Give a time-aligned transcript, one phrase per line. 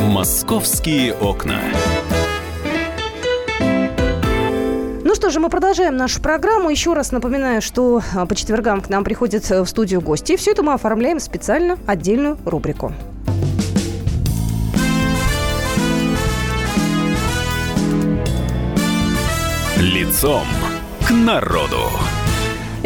[0.00, 1.60] Московские окна.
[5.04, 6.70] Ну что же, мы продолжаем нашу программу.
[6.70, 10.32] Еще раз напоминаю, что а, по четвергам к нам приходят э, в студию гости.
[10.32, 12.92] И все это мы оформляем специально отдельную рубрику.
[19.76, 20.46] Лицом
[21.06, 21.90] к народу.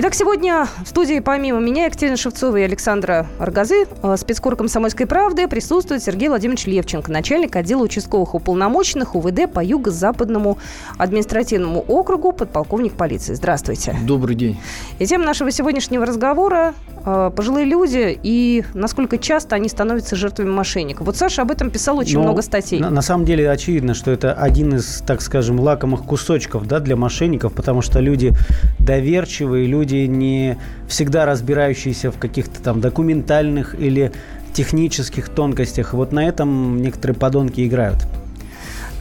[0.03, 5.47] Итак, сегодня в студии помимо меня Екатерина Шевцова и Александра Аргазы, э, спецкор комсомольской правды,
[5.47, 10.57] присутствует Сергей Владимирович Левченко, начальник отдела участковых уполномоченных УВД по Юго-Западному
[10.97, 13.35] административному округу, подполковник полиции.
[13.35, 13.95] Здравствуйте.
[14.07, 14.59] Добрый день.
[14.99, 16.73] И тема нашего сегодняшнего разговора
[17.05, 21.05] э, пожилые люди и насколько часто они становятся жертвами мошенников.
[21.05, 22.81] Вот Саша об этом писал очень Но много статей.
[22.81, 26.97] На, на самом деле очевидно, что это один из, так скажем, лакомых кусочков да, для
[26.97, 28.33] мошенников, потому что люди
[28.79, 30.59] доверчивые, люди не
[30.89, 34.13] всегда разбирающиеся в каких-то там документальных или
[34.53, 35.95] технических тонкостях.
[35.95, 37.99] Вот на этом некоторые подонки играют.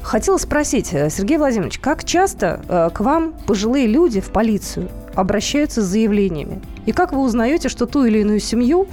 [0.02, 5.82] Хотела спросить, э, Сергей Владимирович, как часто э, к вам пожилые люди в полицию обращаются
[5.82, 6.62] с заявлениями?
[6.86, 8.88] И как вы узнаете, что ту или иную семью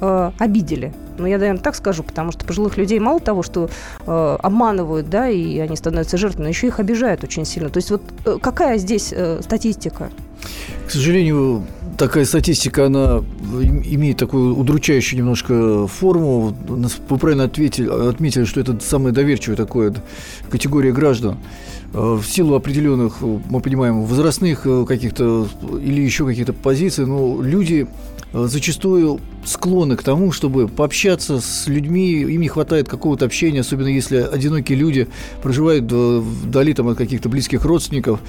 [0.00, 0.94] э, обидели?
[1.18, 3.68] Ну, я, наверное, так скажу, потому что пожилых людей мало того, что
[4.06, 7.68] э, обманывают, да, и они становятся жертвами, еще их обижают очень сильно.
[7.68, 10.10] То есть вот э, какая здесь э, статистика?
[10.86, 11.64] К сожалению,
[11.96, 13.22] такая статистика, она
[13.84, 16.54] имеет такую удручающую немножко форму.
[17.08, 19.94] Вы правильно ответили, отметили, что это самая доверчивая такая
[20.50, 21.38] категория граждан.
[21.94, 25.48] Э, в силу определенных, мы понимаем, возрастных э, каких-то
[25.80, 27.86] или еще каких-то позиций, но люди
[28.34, 33.86] Э, зачастую склонны к тому, чтобы пообщаться с людьми, им не хватает какого-то общения, особенно
[33.86, 35.06] если одинокие люди
[35.40, 38.20] проживают вдали там, от каких-то близких родственников.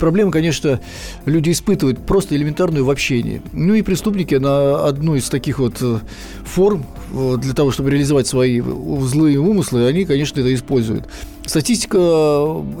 [0.00, 0.80] Проблема, конечно,
[1.26, 3.42] люди испытывают просто элементарную в общении.
[3.52, 5.98] Ну и преступники на одну из таких вот э,
[6.44, 11.08] форм э, для того, чтобы реализовать свои злые умыслы, они, конечно, это используют.
[11.46, 11.98] Статистика,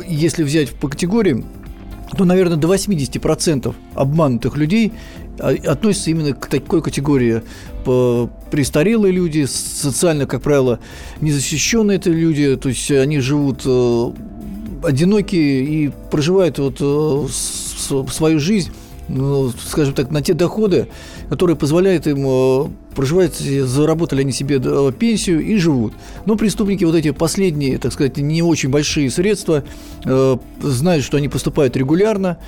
[0.06, 1.44] если взять по категориям,
[2.16, 4.92] то, наверное, до 80% обманутых людей
[5.38, 7.42] относятся именно к такой категории
[7.84, 10.78] престарелые люди, социально, как правило,
[11.20, 14.12] незащищенные это люди, то есть они живут э,
[14.84, 17.26] одинокие и проживают вот э,
[18.10, 18.70] свою жизнь
[19.08, 20.88] ну, скажем так, на те доходы,
[21.28, 24.60] которые позволяют им э, проживать, заработали они себе
[24.92, 25.94] пенсию и живут.
[26.26, 29.64] Но преступники вот эти последние, так сказать, не очень большие средства,
[30.60, 32.38] знают, что они поступают регулярно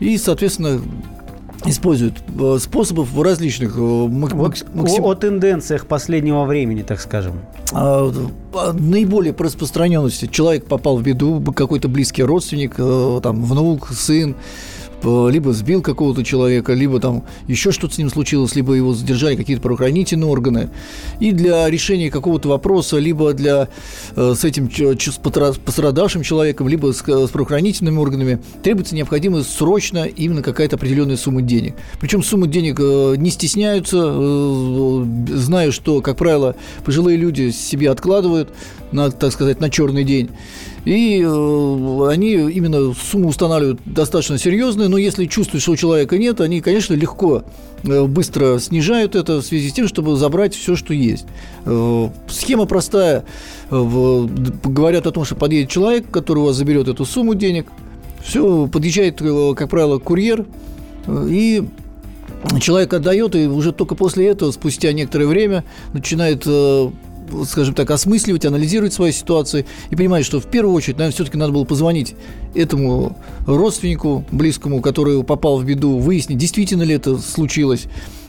[0.00, 0.80] и, соответственно,
[1.66, 3.76] используют э, способов различных.
[3.76, 5.04] Э, вот максим...
[5.04, 7.40] О тенденциях последнего времени, так скажем.
[7.72, 8.12] А,
[8.74, 14.83] наиболее по распространенности человек попал в беду, какой-то близкий родственник, э, там, внук, сын, Э,
[15.04, 19.62] либо сбил какого-то человека, либо там еще что-то с ним случилось, либо его задержали какие-то
[19.62, 20.70] правоохранительные органы.
[21.20, 23.68] И для решения какого-то вопроса, либо для
[24.16, 25.18] э, с этим с
[25.58, 31.74] пострадавшим человеком, либо с, с правоохранительными органами требуется необходимо срочно именно какая-то определенная сумма денег.
[32.00, 34.02] Причем суммы денег э, не стесняются,
[35.28, 38.50] зная, что, как правило, пожилые люди себе откладывают
[38.92, 40.30] на, так сказать, на черный день.
[40.84, 46.40] И э, они именно сумму устанавливают достаточно серьезную, но если чувствуют, что у человека нет,
[46.42, 47.42] они, конечно, легко
[47.82, 51.24] э, быстро снижают это в связи с тем, чтобы забрать все, что есть.
[51.64, 53.24] Э, схема простая.
[53.70, 57.66] Говорят о том, что подъедет человек, который у вас заберет эту сумму денег.
[58.22, 59.20] Все, подъезжает,
[59.56, 60.46] как правило, курьер,
[61.28, 61.64] и
[62.60, 66.46] человек отдает, и уже только после этого, спустя некоторое время, начинает
[67.46, 71.52] скажем так, осмысливать, анализировать свою ситуацию и понимать, что в первую очередь, наверное, все-таки надо
[71.52, 72.14] было позвонить
[72.54, 77.86] этому родственнику близкому, который попал в беду, выяснить, действительно ли это случилось,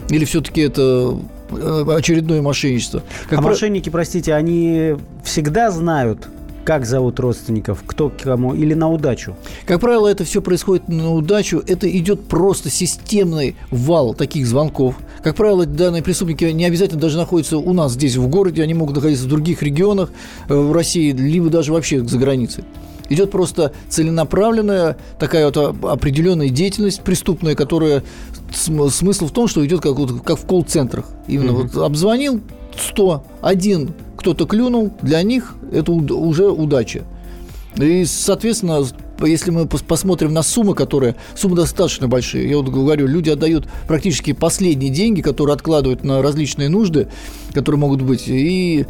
[0.09, 1.17] или все-таки это
[1.51, 3.03] э, очередное мошенничество.
[3.29, 3.49] Как а про...
[3.49, 6.27] мошенники, простите, они всегда знают,
[6.65, 9.35] как зовут родственников, кто кому, или на удачу?
[9.65, 11.63] Как правило, это все происходит на удачу.
[11.65, 14.95] Это идет просто системный вал таких звонков.
[15.23, 18.95] Как правило, данные преступники не обязательно даже находятся у нас здесь, в городе, они могут
[18.95, 20.11] находиться в других регионах
[20.49, 22.63] э, в России, либо даже вообще за границей.
[23.09, 28.03] Идет просто целенаправленная такая вот определенная деятельность преступная, которая
[28.51, 31.05] смысл в том, что идет как, вот, как в колл-центрах.
[31.27, 31.71] Именно mm-hmm.
[31.73, 32.41] вот обзвонил
[32.75, 33.93] 100, один
[34.25, 37.03] кто-то клюнул, для них это уже удача.
[37.77, 38.83] И, соответственно,
[39.21, 41.15] если мы посмотрим на суммы, которые...
[41.35, 42.49] Суммы достаточно большие.
[42.49, 47.07] Я вот говорю, люди отдают практически последние деньги, которые откладывают на различные нужды,
[47.53, 48.23] которые могут быть.
[48.25, 48.87] И,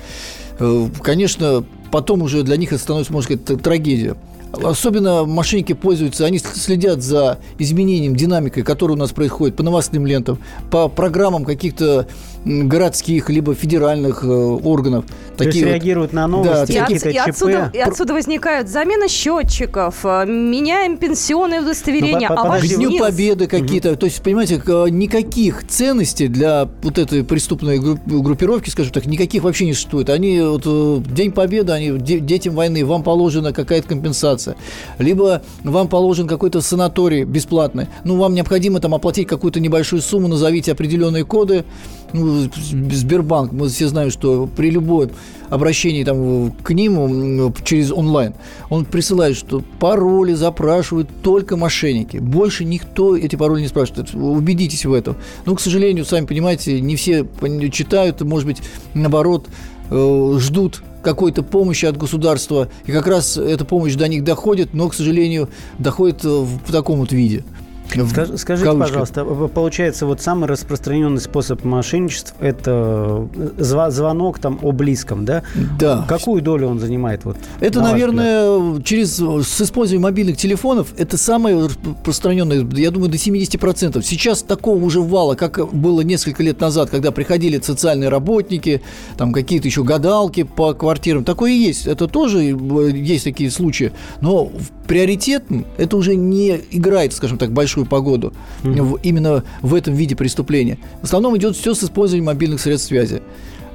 [0.58, 4.16] э, конечно, потом уже для них это становится, можно сказать, трагедия.
[4.64, 10.40] Особенно мошенники пользуются, они следят за изменением, динамикой, которая у нас происходит по новостным лентам,
[10.72, 12.08] по программам каких-то
[12.46, 15.06] городских либо федеральных э, органов.
[15.38, 17.28] То есть вот- реагируют на новости, И, от- и ЧП.
[17.28, 22.90] отсюда, и отсюда возникают замена счетчиков, э, меняем пенсионные удостоверения, Ну, по- а К Дню
[22.92, 23.02] нет.
[23.02, 23.96] Победы какие-то.
[23.96, 29.44] То есть, понимаете, к- никаких ценностей для вот этой преступной групп- группировки, скажем так, никаких
[29.44, 30.10] вообще не существует.
[30.10, 34.56] Они вот э, День Победы, они де- детям войны, вам положена какая-то компенсация.
[35.00, 37.88] Либо вам положен какой-то санаторий бесплатный.
[38.04, 41.66] Ну, вам необходимо там оплатить какую-то небольшую сумму, назовите определенные коды.
[42.14, 42.50] Ну,
[42.92, 45.10] Сбербанк, мы все знаем, что при любом
[45.50, 48.34] обращении там, к ним через онлайн,
[48.70, 52.18] он присылает, что пароли запрашивают только мошенники.
[52.18, 54.14] Больше никто эти пароли не спрашивает.
[54.14, 55.16] Убедитесь в этом.
[55.46, 57.28] Но, к сожалению, сами понимаете, не все
[57.72, 58.62] читают, может быть,
[58.94, 59.48] наоборот,
[59.90, 64.90] э, ждут какой-то помощи от государства, и как раз эта помощь до них доходит, но,
[64.90, 67.44] к сожалению, доходит э, в таком вот виде.
[67.94, 68.88] В Скаж- Скажите, кавычках.
[68.90, 73.28] пожалуйста, э, получается, вот самый распространенный способ мошенничества– это
[73.58, 75.44] зва- звонок там о близком, да?
[75.80, 76.06] Да.
[76.08, 77.24] Какую долю он занимает?
[77.26, 83.18] Вот, Это, на наверное, через с использованием мобильных телефонов это самое распространенное, я думаю, до
[83.18, 84.02] 70%.
[84.04, 88.82] Сейчас такого уже вала, как было несколько лет назад, когда приходили социальные работники,
[89.18, 91.24] там какие-то еще гадалки по квартирам.
[91.24, 91.88] Такое и есть.
[91.88, 93.92] Это тоже э, есть такие случаи.
[94.22, 94.52] Но
[94.88, 98.34] приоритетным это уже не играет, скажем так, большую погоду
[98.64, 100.78] в- именно в этом виде преступления.
[101.02, 103.22] В основном идет все с использованием мобильных средств связи.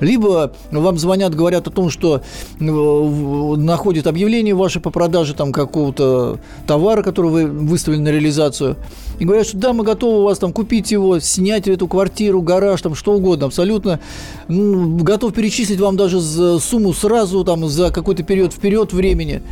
[0.00, 2.22] Либо вам звонят, говорят о том, что
[2.58, 8.76] э, находят объявление ваше по продаже там какого-то товара, который вы выставили на реализацию,
[9.18, 12.80] и говорят, что да, мы готовы у вас там купить его, снять эту квартиру, гараж,
[12.80, 14.00] там что угодно, абсолютно.
[14.48, 16.18] Ну, готов перечислить вам даже
[16.60, 19.42] сумму сразу там за какой-то период вперед времени.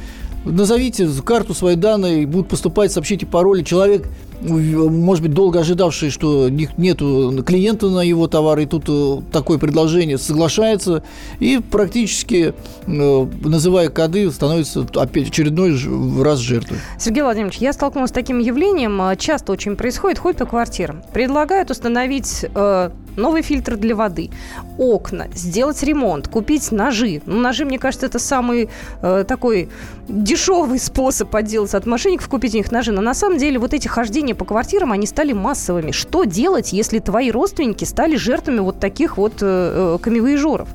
[0.45, 3.63] Назовите карту свои данные, будут поступать, сообщите пароли.
[3.63, 4.09] Человек,
[4.41, 10.17] может быть, долго ожидавший, что нету клиента на его товар, и тут э, такое предложение
[10.17, 11.03] соглашается,
[11.41, 12.55] и практически,
[12.87, 15.77] э, называя коды, становится опять очередной
[16.23, 16.79] раз жертвой.
[16.99, 21.03] Сергей Владимирович, я столкнулась с таким явлением, э, часто очень происходит, ходят по квартирам.
[21.13, 24.31] Предлагают установить э, новый фильтр для воды,
[24.79, 27.21] окна, сделать ремонт, купить ножи.
[27.27, 28.71] Ну, ножи, мне кажется, это самый
[29.03, 29.69] э, такой
[30.09, 32.93] дешевый способ отделаться от мошенников, купить у них ножи.
[32.93, 35.91] Но на самом деле вот эти хождения по квартирам, они стали массовыми.
[35.91, 40.69] Что делать, если твои родственники стали жертвами вот таких вот э, э, камевоежоров?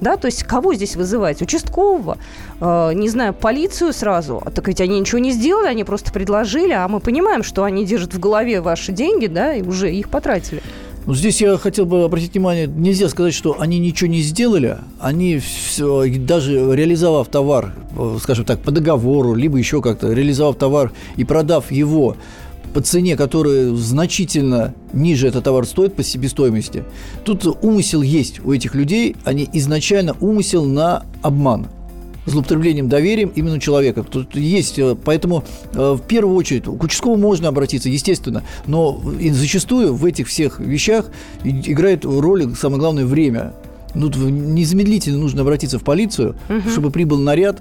[0.00, 1.42] Да, то есть кого здесь вызывать?
[1.42, 2.16] Участкового?
[2.60, 4.42] Э, не знаю, полицию сразу?
[4.44, 7.84] А Так ведь они ничего не сделали, они просто предложили, а мы понимаем, что они
[7.84, 10.62] держат в голове ваши деньги, да, и уже их потратили.
[11.10, 15.40] Ну, здесь я хотел бы обратить внимание, нельзя сказать, что они ничего не сделали, они
[15.40, 21.24] всё, даже реализовав товар, э, скажем так, по договору, либо еще как-то, реализовав товар и
[21.24, 22.16] продав его
[22.72, 26.84] по цене, которая значительно ниже этот товар стоит по себестоимости,
[27.24, 31.66] тут умысел есть у этих людей, они изначально умысел на обман
[32.26, 34.02] злоупотреблением доверием именно человека.
[34.02, 39.00] Тут есть, э, поэтому э, в первую очередь к участковому можно обратиться, естественно, но
[39.32, 41.10] зачастую в этих всех вещах
[41.44, 43.52] играет роль, самое главное, время.
[43.94, 46.36] Ну, незамедлительно нужно обратиться в полицию,
[46.70, 47.60] чтобы прибыл наряд,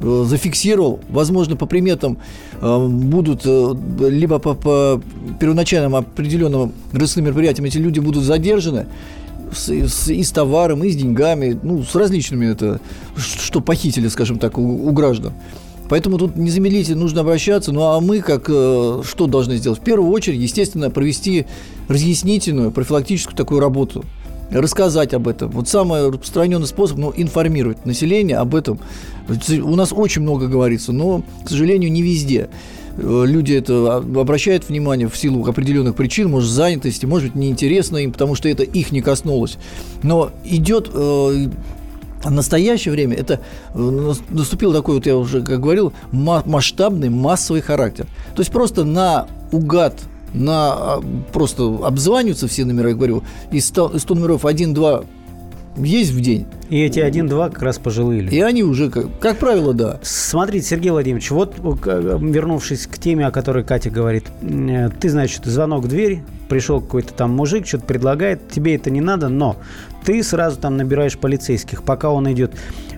[0.00, 2.18] э, зафиксировал, возможно, по приметам
[2.60, 5.00] будут либо по, по
[5.38, 8.86] первоначальным определенным рысным мероприятиям эти люди будут задержаны,
[9.52, 12.80] с, с- и с товаром, и с деньгами, ну, с различными это,
[13.16, 15.32] что похитили, скажем так, у, у граждан.
[15.88, 17.72] Поэтому тут незамедлительно нужно обращаться.
[17.72, 19.78] Ну а мы как э, что должны сделать?
[19.80, 21.46] В первую очередь, естественно, провести
[21.88, 24.04] разъяснительную, профилактическую такую работу.
[24.50, 25.50] Рассказать об этом.
[25.50, 28.80] Вот самый распространенный способ, ну, информировать население об этом.
[29.62, 32.48] У нас очень много говорится, но, к сожалению, не везде.
[32.98, 38.12] Э, Люди это обращают внимание в силу определенных причин, может, занятости, может быть, неинтересно им,
[38.12, 39.56] потому что это их не коснулось.
[40.02, 41.48] Но идет э,
[42.24, 43.40] в настоящее время это
[43.74, 48.06] э, нас- наступил такой, вот я уже как говорил, ма- масштабный массовый характер.
[48.34, 49.94] То есть просто на угад
[50.34, 51.02] на а,
[51.32, 55.06] просто обзваниваются все номера, я говорю, из 100, из 100 номеров 1-2
[55.84, 58.34] есть в день, И эти один-два как раз пожилые люди.
[58.34, 59.98] и они уже, как, как правило, да.
[60.02, 65.44] Смотрите, Сергей Владимирович, вот э, вернувшись к теме, о которой Катя говорит, э, ты, значит,
[65.44, 69.56] звонок в дверь, пришел какой-то там мужик, что-то предлагает, тебе это не надо, но
[70.04, 72.52] ты сразу там набираешь полицейских, пока он идет.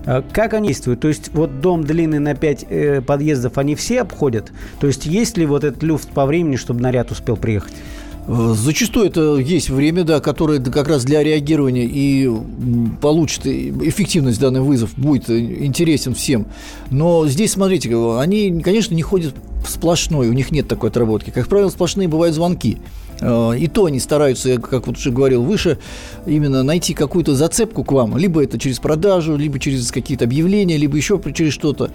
[0.07, 1.01] Э, Как они действуют?
[1.01, 4.53] То есть вот дом длинный на 5 подъездов, они все обходят?
[4.81, 7.73] То есть есть ли вот этот люфт по времени, чтобы наряд успел приехать?
[8.33, 12.31] Э, зачастую это есть время, да, которое как раз для реагирования и
[13.01, 16.47] получит эффективность данный вызов, будет интересен всем.
[16.91, 19.35] Но здесь, смотрите, они, конечно, не ходят
[19.67, 21.31] сплошной, у них нет такой отработки.
[21.31, 22.79] Как правило, сплошные бывают звонки.
[23.21, 25.79] Э, и то они стараются, как вот уже говорил выше,
[26.27, 28.17] именно найти какую-то зацепку к вам.
[28.17, 31.91] Либо это через продажу, либо через какие-то объявления, либо еще через что-то.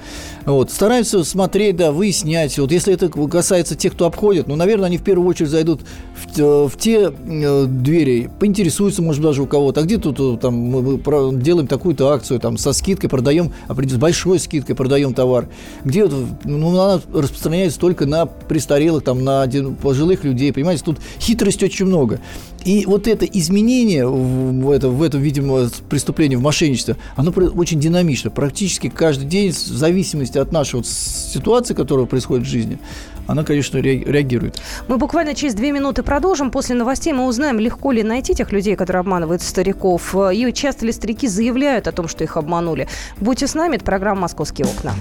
[0.45, 0.71] Вот.
[0.71, 2.57] Стараются смотреть, да, выяснять.
[2.59, 6.39] Вот если это касается тех, кто обходит, ну, наверное, они в первую очередь зайдут в,
[6.39, 9.81] э, в те э, двери, поинтересуются, может, даже у кого-то.
[9.81, 10.99] А где тут там мы
[11.41, 15.47] делаем такую-то акцию, там, со скидкой продаем, с большой скидкой продаем товар.
[15.83, 16.07] Где
[16.43, 19.47] ну, она распространяется только на престарелых, там, на
[19.81, 22.19] пожилых людей, понимаете, тут хитрости очень много.
[22.63, 28.31] И вот это изменение в, это, в этом, видимо, преступлении, в мошенничестве, оно очень динамично.
[28.31, 32.79] Практически каждый день, в зависимости от нашей вот ситуации, которая происходит в жизни,
[33.27, 34.59] она, конечно, реагирует.
[34.87, 36.49] Мы буквально через две минуты продолжим.
[36.49, 40.91] После новостей мы узнаем, легко ли найти тех людей, которые обманывают стариков, и часто ли
[40.91, 42.87] старики заявляют о том, что их обманули.
[43.19, 44.93] Будьте с нами, это программа «Московские окна».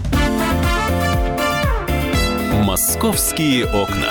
[2.62, 4.10] «Московские окна».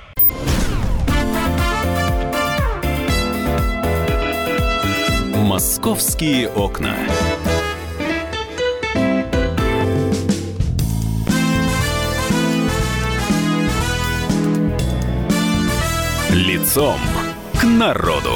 [5.61, 6.95] Московские окна.
[16.31, 16.97] Лицом
[17.59, 18.31] к народу.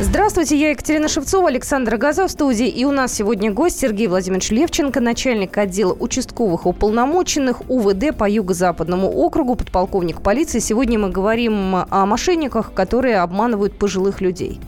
[0.00, 2.66] Здравствуйте, я Екатерина Шевцова, Александр Газа в студии.
[2.66, 9.08] И у нас сегодня гость Сергей Владимирович Левченко, начальник отдела участковых уполномоченных УВД по Юго-Западному
[9.08, 10.58] округу, подполковник полиции.
[10.58, 14.58] Сегодня мы говорим о мошенниках, которые обманывают пожилых людей.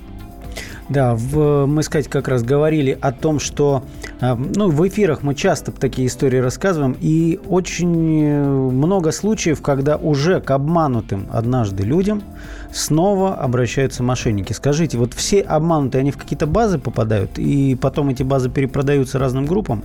[0.88, 3.84] Да, в, мы, сказать, как раз говорили о том, что
[4.20, 9.96] а, ну, в эфирах мы часто такие истории рассказываем, и очень э, много случаев, когда
[9.96, 12.22] уже к обманутым однажды людям
[12.70, 14.52] снова обращаются мошенники.
[14.52, 19.46] Скажите, вот все обманутые, они в какие-то базы попадают, и потом эти базы перепродаются разным
[19.46, 19.82] группам?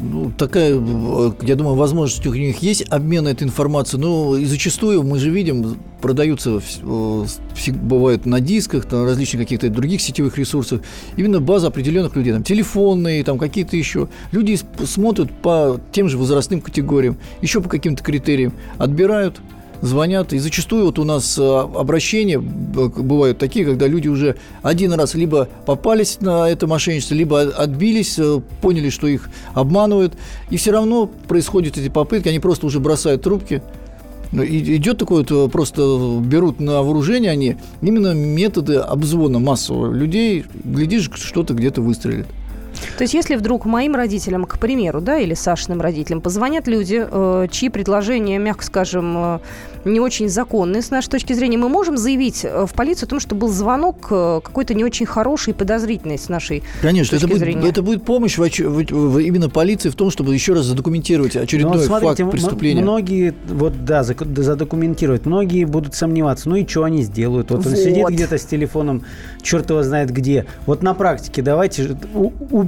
[0.00, 5.04] Ну, такая, э, я думаю, возможность у них есть обмен этой информацией, но и зачастую
[5.04, 7.26] мы же видим, продаются, э,
[7.74, 10.80] бывают на дисках, на различных каких-то других сетевых ресурсах,
[11.16, 14.08] именно база определенных людей, там, телефонные, там, какие-то еще.
[14.32, 19.40] Люди смотрят по тем же возрастным категориям, еще по каким-то критериям, отбирают,
[19.84, 20.32] звонят.
[20.32, 25.48] И зачастую вот у нас э, обращения бывают такие, когда люди уже один раз либо
[25.66, 30.14] попались на это мошенничество, либо отбились, э, поняли, что их обманывают.
[30.50, 33.62] И все равно происходят эти попытки, они просто уже бросают трубки.
[34.32, 40.44] Ну, идет такое вот, э, просто берут на вооружение они именно методы обзвона массового людей.
[40.64, 42.26] Глядишь, что-то где-то выстрелит.
[42.96, 47.46] То есть, если вдруг моим родителям, к примеру, да, или Сашиным родителям позвонят люди, э,
[47.50, 49.38] чьи предложения, мягко скажем, э,
[49.84, 53.20] не очень законные с нашей точки зрения, мы можем заявить э, в полицию о том,
[53.20, 57.60] что был звонок какой-то не очень хороший и подозрительный с нашей Конечно, точки это зрения.
[57.60, 61.36] будет, это будет помощь в, в, в, именно полиции в том, чтобы еще раз задокументировать
[61.36, 62.82] очередной вот смотрите, факт преступления.
[62.82, 67.50] Многие, вот да, задокументировать, многие будут сомневаться, ну и что они сделают?
[67.50, 67.78] Вот он вот.
[67.78, 69.04] сидит где-то с телефоном,
[69.42, 70.46] черт его знает где.
[70.66, 71.96] Вот на практике давайте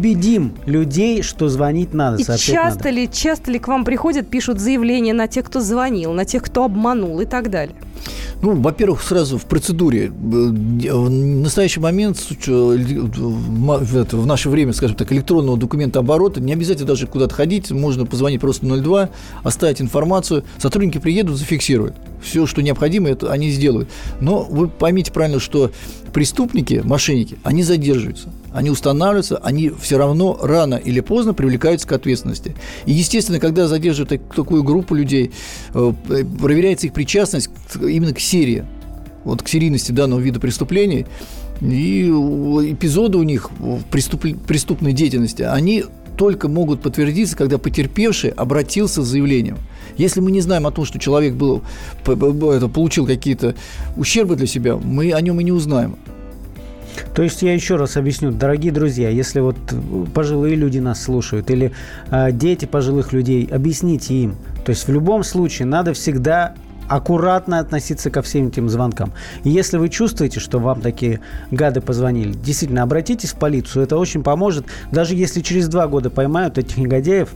[0.07, 2.23] убедим людей, что звонить надо.
[2.23, 2.91] И часто надо.
[2.91, 6.65] ли, часто ли к вам приходят, пишут заявления на тех, кто звонил, на тех, кто
[6.65, 7.21] обманул?
[7.21, 7.75] и так далее?
[8.43, 10.11] Ну, во-первых, сразу в процедуре.
[10.11, 17.35] В настоящий момент в наше время, скажем так, электронного документа оборота не обязательно даже куда-то
[17.35, 19.09] ходить, можно позвонить просто 02,
[19.43, 21.97] оставить информацию, сотрудники приедут, зафиксируют.
[22.23, 23.89] Все, что необходимо, это они сделают.
[24.21, 25.71] Но вы поймите правильно, что
[26.13, 32.57] преступники, мошенники, они задерживаются они устанавливаются, они все равно рано или поздно привлекаются к ответственности.
[32.87, 35.31] И, естественно, когда задерживают такую группу людей,
[35.75, 35.93] э,
[36.41, 38.65] проверяется их причастность именно к серии,
[39.25, 41.05] вот к серийности данного вида преступлений,
[41.61, 45.85] и эпизоды у них в преступной деятельности, они
[46.17, 49.59] только могут подтвердиться, когда потерпевший обратился с заявлением.
[49.99, 51.63] Если мы не знаем о том, что человек был,
[52.05, 53.55] получил какие-то
[53.99, 55.99] ущербы для себя, мы о нем и не узнаем.
[57.15, 59.57] То есть я еще раз объясню, дорогие друзья, если вот
[60.15, 61.73] пожилые люди нас слушают или
[62.11, 64.37] э, дети пожилых людей, объясните им.
[64.65, 66.55] То есть в любом случае надо всегда
[66.89, 69.13] аккуратно относиться ко всем этим звонкам.
[69.45, 74.23] И если вы чувствуете, что вам такие гады позвонили, действительно, обратитесь в полицию, это очень
[74.23, 74.67] поможет.
[74.93, 77.31] Даже если через два года поймают этих негодяев,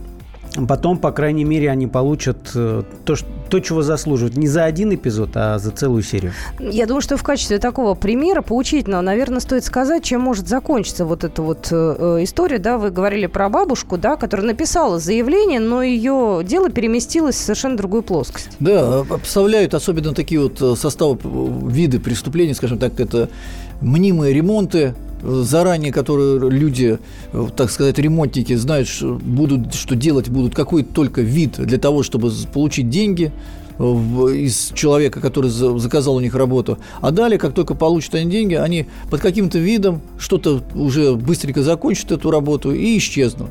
[0.68, 4.36] Потом, по крайней мере, они получат э, то, что, то, чего заслуживают.
[4.36, 6.32] Не за один эпизод, а за целую серию.
[6.58, 11.24] Я думаю, что в качестве такого примера поучительного, наверное, стоит сказать, чем может закончиться вот
[11.24, 12.58] эта вот э, э, история.
[12.58, 17.76] Да, вы говорили про бабушку, да, которая написала заявление, но ее дело переместилось в совершенно
[17.76, 18.50] другую плоскость.
[18.58, 21.18] Да, обставляют особенно такие вот составы,
[21.70, 23.28] виды преступлений, скажем так, это
[23.80, 26.98] мнимые ремонты, заранее, которые люди,
[27.56, 32.32] так сказать, ремонтники знают, что будут, что делать будут какой только вид для того, чтобы
[32.52, 33.32] получить деньги
[33.80, 36.78] из человека, который заказал у них работу.
[37.00, 42.12] А далее, как только получат они деньги, они под каким-то видом что-то уже быстренько закончат
[42.12, 43.50] эту работу и исчезнут.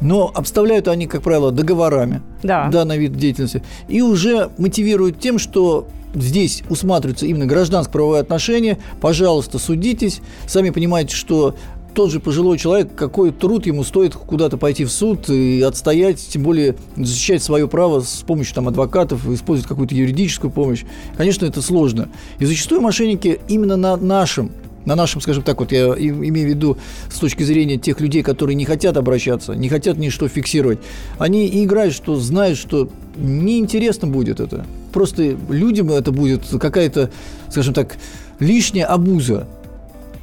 [0.00, 2.68] Но обставляют они, как правило, договорами да.
[2.68, 10.20] данный вид деятельности и уже мотивируют тем, что здесь усматриваются именно гражданско-правовые отношения, пожалуйста, судитесь.
[10.46, 11.54] Сами понимаете, что
[11.94, 16.42] тот же пожилой человек, какой труд ему стоит куда-то пойти в суд и отстоять, тем
[16.42, 20.84] более защищать свое право с помощью там, адвокатов, использовать какую-то юридическую помощь.
[21.16, 22.08] Конечно, это сложно.
[22.40, 24.50] И зачастую мошенники именно на нашем
[24.84, 26.78] на нашем, скажем так, вот я имею в виду
[27.10, 30.78] с точки зрения тех людей, которые не хотят обращаться, не хотят ничто фиксировать,
[31.18, 34.66] они играют, что знают, что неинтересно будет это.
[34.92, 37.10] Просто людям это будет какая-то,
[37.50, 37.96] скажем так,
[38.38, 39.46] лишняя обуза.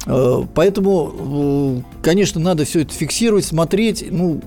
[0.06, 4.04] Э, поэтому, э, конечно, надо все это фиксировать, смотреть.
[4.10, 4.40] Ну,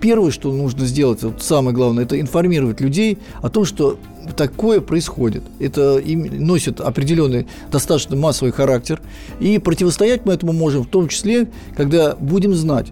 [0.00, 3.98] первое, что нужно сделать, вот самое главное, это информировать людей о том, что
[4.36, 5.42] такое происходит.
[5.58, 9.00] Это носит определенный достаточно массовый характер.
[9.40, 12.88] И противостоять мы этому можем в том числе, когда будем знать,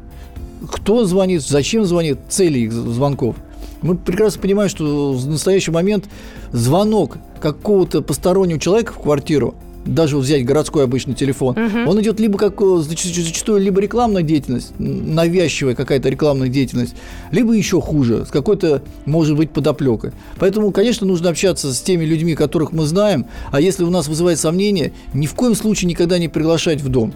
[0.71, 3.37] кто звонит, зачем звонит, цели их звонков.
[3.83, 6.07] Мы прекрасно понимаем, что в настоящий момент
[6.53, 9.55] звонок какого-то постороннего человека в квартиру
[9.87, 11.91] даже взять городской обычный телефон, угу.
[11.91, 16.95] он идет либо как э, зачастую либо рекламная деятельность, навязчивая какая-то рекламная деятельность,
[17.31, 20.13] либо еще хуже, с какой-то, может быть, подоплекой.
[20.39, 24.39] Поэтому, конечно, нужно общаться с теми людьми, которых мы знаем, а если у нас вызывает
[24.39, 27.15] сомнение, ни в коем случае никогда не приглашать в дом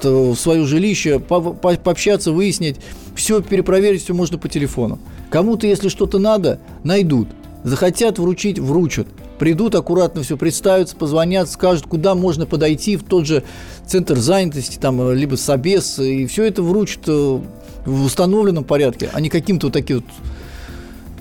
[0.00, 2.76] в свое жилище, по по пообщаться, выяснить.
[3.16, 5.00] Все перепроверить, все можно по телефону.
[5.28, 7.26] Кому-то, если что-то надо, найдут.
[7.64, 13.42] Захотят вручить, вручат придут, аккуратно все представятся, позвонят, скажут, куда можно подойти в тот же
[13.86, 17.40] центр занятости, там, э, либо собес, и все это вручат э,
[17.86, 20.04] в установленном порядке, а не каким-то вот таким вот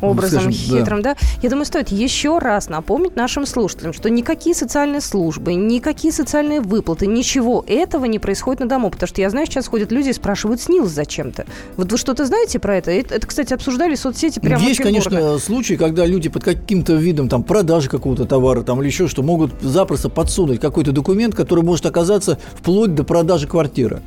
[0.01, 1.13] образом Скажем, хитрым, да.
[1.13, 1.19] да.
[1.41, 7.07] Я думаю, стоит еще раз напомнить нашим слушателям, что никакие социальные службы, никакие социальные выплаты,
[7.07, 8.89] ничего этого не происходит на дому.
[8.89, 11.45] Потому что я знаю, сейчас ходят люди и спрашивают СНИЛС зачем-то.
[11.75, 12.91] Вот вы что-то знаете про это?
[12.91, 15.39] Это, это кстати, обсуждали в соцсети прямо Есть, конечно, дорого.
[15.39, 19.51] случаи, когда люди под каким-то видом там, продажи какого-то товара там, или еще что, могут
[19.61, 24.01] запросто подсунуть какой-то документ, который может оказаться вплоть до продажи квартиры.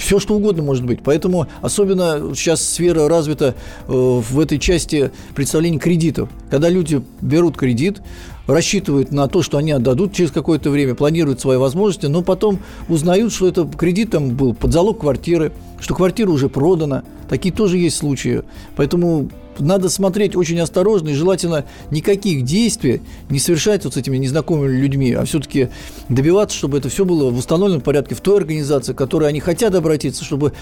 [0.00, 1.00] Все, что угодно может быть.
[1.04, 3.54] Поэтому особенно сейчас сфера развита
[3.86, 6.30] э, в этой части представления кредитов.
[6.50, 8.00] Когда люди берут кредит,
[8.46, 13.30] рассчитывают на то, что они отдадут через какое-то время, планируют свои возможности, но потом узнают,
[13.32, 17.04] что это кредит там был под залог квартиры, что квартира уже продана.
[17.28, 18.42] Такие тоже есть случаи.
[18.76, 24.76] Поэтому надо смотреть очень осторожно и желательно никаких действий не совершать вот с этими незнакомыми
[24.76, 25.68] людьми, а все-таки
[26.08, 29.74] добиваться, чтобы это все было в установленном порядке в той организации, к которой они хотят
[29.74, 30.52] обратиться, чтобы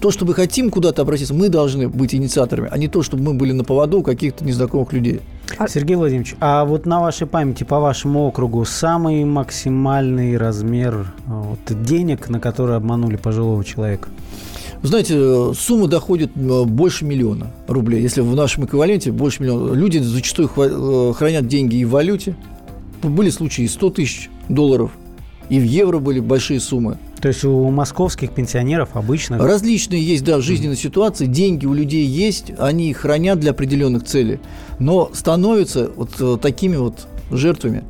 [0.00, 3.34] то, что мы хотим куда-то обратиться, мы должны быть инициаторами, а не то, чтобы мы
[3.34, 5.20] были на поводу каких-то незнакомых людей.
[5.56, 11.58] А Сергей Владимирович, а вот на вашей памяти, по вашему округу, самый максимальный размер вот,
[11.84, 14.08] денег, на которые обманули пожилого человека?
[14.82, 18.00] Знаете, сумма доходит э, больше миллиона рублей.
[18.00, 19.72] Если в нашем эквиваленте больше миллиона.
[19.72, 22.36] Люди зачастую э, хранят деньги и в валюте.
[23.02, 24.90] Были случаи и 100 тысяч долларов,
[25.48, 26.98] и в евро были большие суммы.
[27.20, 29.38] То есть у московских пенсионеров обычно...
[29.38, 30.82] Различные есть, да, жизненные mm-hmm.
[30.82, 31.26] ситуации.
[31.26, 34.38] Деньги у людей есть, они их хранят для определенных целей,
[34.78, 37.84] но становятся вот э, такими вот жертвами.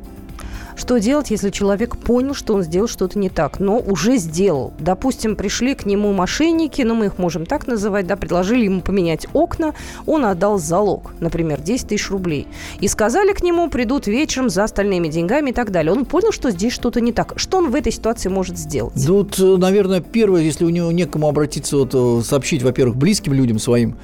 [0.79, 4.71] Что делать, если человек понял, что он сделал что-то не так, но уже сделал?
[4.79, 9.27] Допустим, пришли к нему мошенники, ну мы их можем так называть, да, предложили ему поменять
[9.33, 9.73] окна,
[10.05, 12.47] он отдал залог, например, 10 тысяч рублей.
[12.79, 15.91] И сказали к нему, придут вечером за остальными деньгами и так далее.
[15.91, 17.33] Он понял, что здесь что-то не так.
[17.35, 18.93] Что он в этой ситуации может сделать?
[19.05, 23.97] Тут, наверное, первое, если у него некому обратиться, вот, э, сообщить, во-первых, близким людям своим,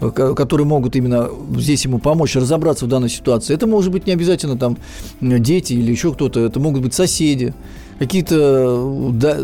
[0.00, 3.54] которые могут именно здесь ему помочь разобраться в данной ситуации.
[3.54, 4.76] Это может быть не обязательно там
[5.20, 7.54] дети или еще кто-то, это могут быть соседи,
[7.98, 9.38] какие-то, да,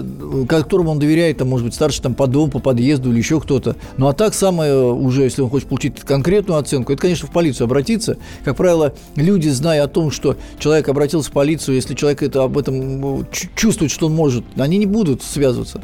[0.46, 3.76] которым он доверяет, там, может быть, старше там, по дому, по подъезду или еще кто-то.
[3.96, 7.64] Ну, а так самое уже, если он хочет получить конкретную оценку, это, конечно, в полицию
[7.64, 8.18] обратиться.
[8.44, 12.58] Как правило, люди, зная о том, что человек обратился в полицию, если человек это, об
[12.58, 15.80] этом чувствует, что он может, они не будут связываться.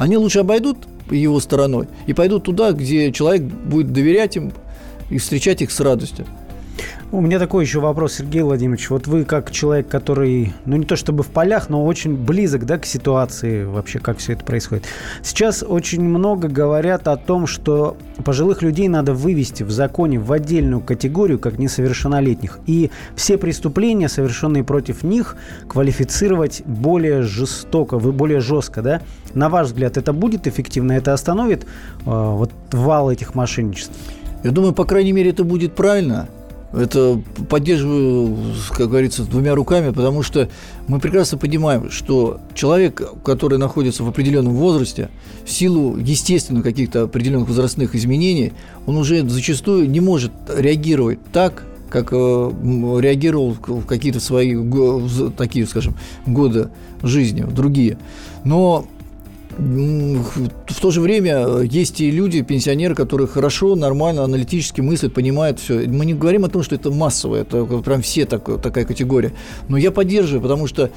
[0.00, 0.78] Они лучше обойдут
[1.10, 4.50] его стороной и пойдут туда, где человек будет доверять им
[5.10, 6.24] и встречать их с радостью.
[7.12, 8.88] У меня такой еще вопрос, Сергей Владимирович.
[8.88, 12.78] Вот вы как человек, который, ну не то чтобы в полях, но очень близок да,
[12.78, 14.84] к ситуации вообще, как все это происходит.
[15.20, 20.80] Сейчас очень много говорят о том, что пожилых людей надо вывести в законе в отдельную
[20.82, 22.60] категорию, как несовершеннолетних.
[22.68, 28.82] И все преступления, совершенные против них, квалифицировать более жестоко, более жестко.
[28.82, 29.02] Да?
[29.34, 30.92] На ваш взгляд, это будет эффективно?
[30.92, 31.66] Это остановит э,
[32.04, 33.94] вот вал этих мошенничеств?
[34.44, 36.28] Я думаю, по крайней мере, это будет правильно–
[36.72, 38.36] это поддерживаю,
[38.70, 40.48] как говорится, двумя руками, потому что
[40.86, 45.10] мы прекрасно понимаем, что человек, который находится в определенном возрасте,
[45.44, 48.52] в силу, естественно, каких-то определенных возрастных изменений,
[48.86, 54.56] он уже зачастую не может реагировать так, как э, реагировал в какие-то свои
[55.36, 56.68] такие, скажем, годы
[57.02, 57.98] жизни, другие.
[58.44, 58.86] Но
[59.58, 65.86] в то же время есть и люди, пенсионеры, которые хорошо, нормально, аналитически мыслят, понимают все.
[65.88, 69.32] Мы не говорим о том, что это массовое, это прям все так, такая категория.
[69.68, 70.90] Но я поддерживаю, потому что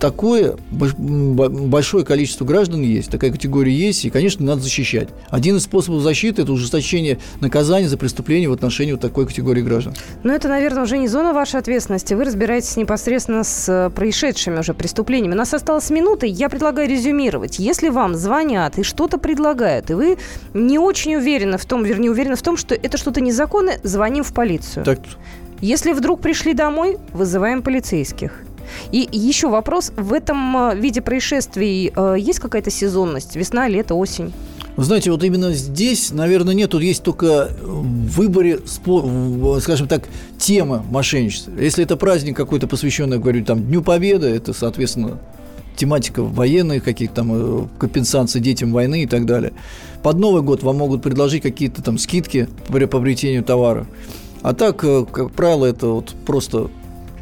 [0.00, 5.08] такое большое количество граждан есть, такая категория есть, и, конечно, надо защищать.
[5.30, 9.94] Один из способов защиты– это ужесточение наказания за преступление в отношении вот такой категории граждан.
[10.22, 12.14] Но это, наверное, уже не зона вашей ответственности.
[12.14, 15.34] Вы разбираетесь непосредственно с э, происшедшими уже преступлениями.
[15.34, 17.58] У нас осталась минута, я предлагаю резюмировать.
[17.58, 20.18] Если вам звонят и что-то предлагают, и вы
[20.54, 24.32] не очень уверены в том, вернее, уверены в том, что это что-то незаконное, звоним в
[24.32, 24.84] полицию.
[24.84, 25.00] Так.
[25.60, 28.44] Если вдруг пришли домой, вызываем полицейских.
[28.92, 29.92] И еще вопрос.
[29.96, 33.36] В этом э, виде происшествий э, есть какая-то сезонность?
[33.36, 34.32] Весна, лето, осень?
[34.76, 36.70] Знаете, вот именно здесь, наверное, нет.
[36.70, 38.60] Тут есть только в выборе,
[39.60, 40.04] скажем так,
[40.38, 41.52] темы мошенничества.
[41.58, 45.18] Если это праздник какой-то посвященный, говорю, там, Дню Победы, это, соответственно,
[45.74, 49.52] тематика военных каких-то там э, компенсаций детям войны и так далее.
[50.02, 53.86] Под Новый год вам могут предложить какие-то там скидки при приобретению товара.
[54.42, 56.70] А так, как правило, это вот просто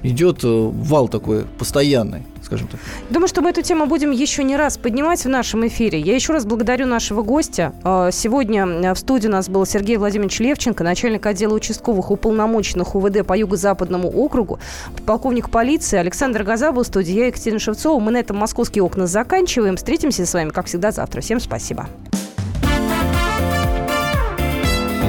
[0.06, 2.80] идет э, вал такой постоянный скажем так.
[3.10, 6.00] Думаю, что мы эту тему будем еще не раз поднимать в нашем эфире.
[6.00, 7.74] Я еще раз благодарю нашего гостя.
[7.84, 12.94] Э, сегодня э, в студии у нас был Сергей Владимирович Левченко, начальник отдела участковых уполномоченных
[12.94, 14.58] УВД по Юго-Западному округу,
[15.04, 18.00] полковник полиции Александр Газа в студии, я Екатерина Шевцова.
[18.00, 19.76] Мы на этом «Московские окна» заканчиваем.
[19.76, 21.20] Встретимся с вами, как всегда, завтра.
[21.20, 21.88] Всем спасибо.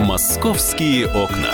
[0.05, 1.53] «Московские окна».